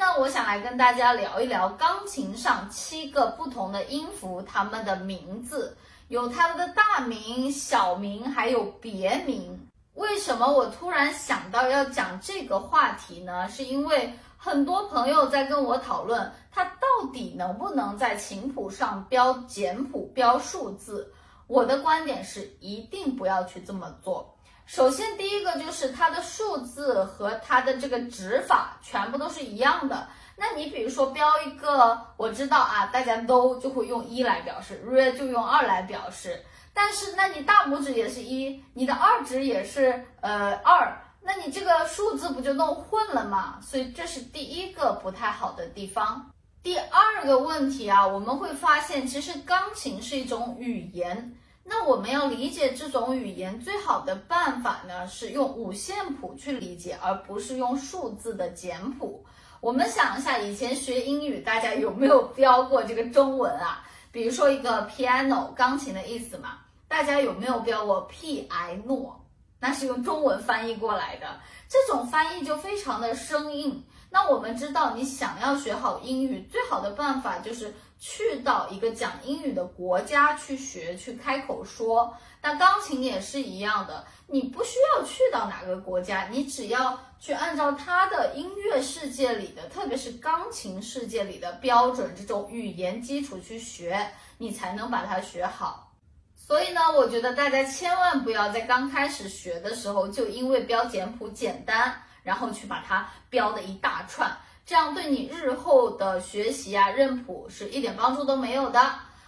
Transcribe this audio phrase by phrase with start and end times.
[0.00, 5.76] 呢，我想来跟大家聊一聊钢琴上七个不同的音符，它们的名字
[6.08, 9.60] 有它们的大名、小名，还有别名。
[9.96, 13.46] 为什么我突然想到要讲这个话题呢？
[13.50, 21.12] 是因为很多朋友在跟我讨论，它到底能不能在琴谱上标简谱、标数字？
[21.46, 24.34] 我的观点是，一定不要去这么做。
[24.72, 30.06] 首先，第一个就是它的数字和它的这个指法全部都是一样的。
[30.36, 36.40] 那你比如说标一个，我知道啊，大家都就会用一来表示，re 就用二来表示。
[36.72, 43.58] 但是，那你大拇指也是一，你的二指也是呃二，那你这个数字不就弄混了吗？
[43.60, 46.30] 所以这是第一个不太好的地方。
[46.62, 51.36] 第二个问题啊，我们会发现，其实钢琴是一种语言。
[51.72, 59.24] 那我们要理解这种语言最好的办法呢，是用五线谱去理解，而不是用数字的简谱。
[59.60, 63.86] 我们想一下，以前学英语，大家有没有标过这个中文啊？
[64.10, 66.58] 比如说一个 piano 钢琴的意思嘛，
[66.88, 69.14] 大家有没有标过 p i n o？？
[69.60, 73.84] 那是用中文翻译过来的，这种翻译就非常的生硬。
[74.10, 82.12] 那我们知道，你想要学好英语，最好的办法就是去到一个讲英语的国家去学，去开口说。
[82.42, 95.92] 那钢琴也是一样的，你不需要去到哪个国家，你只要去按照它的音乐世界里的，特别是钢琴世界里的标准这种语言基础去学，你才能把它学好。
[96.34, 102.02] 所以呢，我觉得大家千万不要在刚开始学的时候就因为标简谱简单。
[102.22, 104.30] 然后去把它标的一大串，
[104.64, 108.80] 这样对你日后的学习啊认谱是一点帮助都没有的。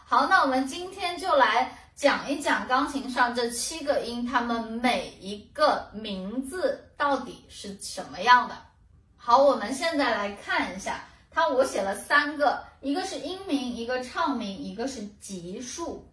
[0.05, 8.57] 好，那我们今天就来讲一讲钢琴上这七个音，它们每一个名字到底是什么样的。
[9.17, 16.12] 好，我们现在来看一下，它我写了三个，一个是音名，一个唱名，一个是级数。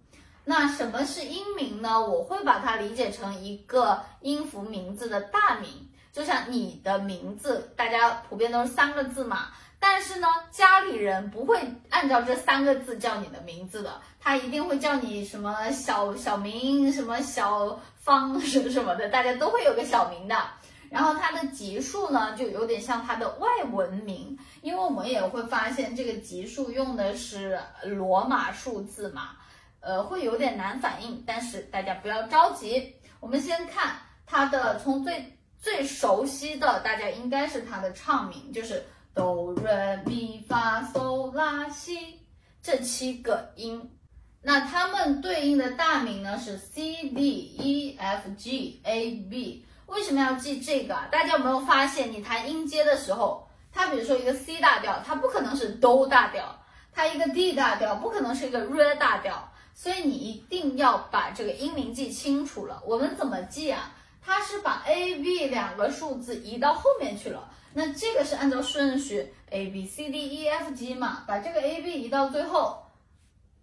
[0.49, 2.03] 那什么是音名呢？
[2.03, 5.69] 我会把它理解成一个音符名字的大名。
[6.11, 9.49] 就像你的名字，大家普遍都是三个字嘛，
[9.79, 11.59] 但是呢，家里人不会
[11.91, 20.35] 按照这三个字叫你的名字的，他一定会叫你什么小小名，什么小方什么什么的，大家都会有个小名的。
[20.89, 29.33] 然后它的级数呢，就有点像它的外文名，因为我们也会发现这个级数用的是罗马数字嘛，
[29.81, 33.95] 呃，会有点难反应，但是大家不要着急，我们先看
[34.25, 35.35] 它的从最。
[35.61, 38.81] 最熟悉的，大家应该是它的唱名，就是
[39.13, 42.17] 哆来咪发嗦拉西
[42.63, 43.91] 这七个音。
[44.41, 47.29] 那它们对应的大名呢是 C D
[47.59, 49.65] E F G A B。
[49.87, 50.95] 为什么要记这个？
[51.11, 56.45] 大家有没有发现，你弹音阶的时候，它比如说一个 C 大调，它不可能是哆大调；
[56.93, 59.51] 它一个 D 大调，不可能是一个 Re 大调。
[59.81, 62.83] 所以你一定要把这个音名记清楚了。
[62.85, 63.95] 我们怎么记啊？
[64.21, 72.83] 它是把 A、B 两个数字移到后面去了，那这个是按照顺序 A、B、C、D、E、F、G 嘛，把这个 A、B 移到最后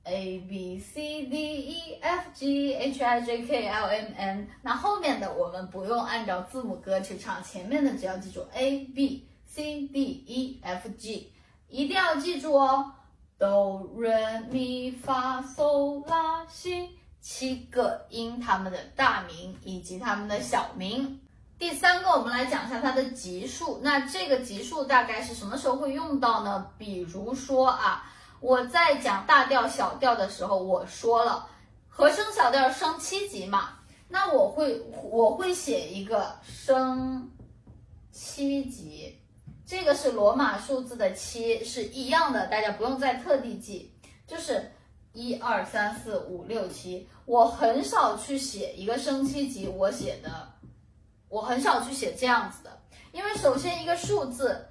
[0.04, 11.30] ，A、B、C、D、E、F、G、H、I、J、K、L、M、N，那后面的我们不用按照字母歌去唱，前面的只要记住 A、B、C、D、E、F、G，
[11.68, 12.90] 一定要记住哦，
[13.38, 14.12] 哆、瑞、
[14.50, 16.90] 咪、发、嗦、拉、西。
[17.28, 21.20] 七个音，它们的大名以及它们的小名。
[21.58, 23.80] 第三个，我们来讲一下它的级数。
[23.82, 26.70] 那这个级数大概是什么时候会用到呢？
[26.78, 28.04] 比如说啊，
[28.38, 31.48] 我在讲大调、小调的时候，我说了
[31.88, 33.70] 和声小调升七级嘛，
[34.08, 34.80] 那我会
[35.10, 37.28] 我会写一个升
[38.12, 39.18] 七级，
[39.66, 43.92] 这个是罗马数字的七，是一样的，大家不用再特地记，
[44.26, 44.72] 就是。
[45.18, 50.30] 一二三四五六七，我很少去写一个升七级，我写的，
[51.30, 52.78] 我很少去写这样子的，
[53.12, 54.66] 因为首先一个数字，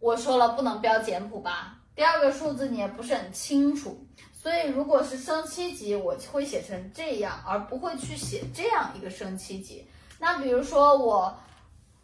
[0.00, 9.88] 我说了不能标简谱吧，第二个数字你也不是很清楚，所以如果是升七级，我会写成这样，而不会去写这样一个升七级。
[10.18, 11.38] 那比如说我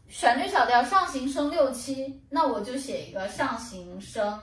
[0.09, 4.41] 旋律小调上行升六七，那我就写一个上行升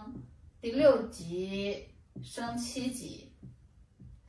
[0.59, 1.87] 第六级。
[2.21, 3.31] 升七级，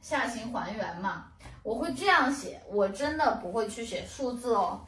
[0.00, 1.26] 下行还原嘛，
[1.64, 4.86] 我会这样写，我真的不会去写数字哦。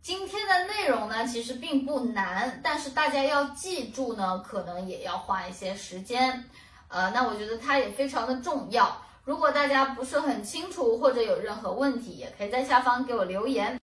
[0.00, 6.42] 今天的内容呢，其实并不难，但是大家要记住呢，可能也要花一些时间。
[6.88, 9.00] 呃，那我觉得它也非常的重要。
[9.24, 13.76] 如果大家不是很清楚或者有任何问题，也可以在下方给我留言。